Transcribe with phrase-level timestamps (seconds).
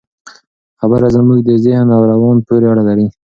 [0.79, 3.07] خبره زموږ د ذهن او روان پورې اړه لري.